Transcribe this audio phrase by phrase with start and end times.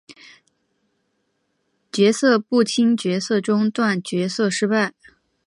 [1.91, 4.95] 角色不清角色中断角色失败